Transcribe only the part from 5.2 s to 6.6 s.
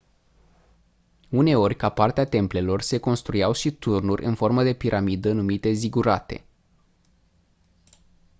numite zigurate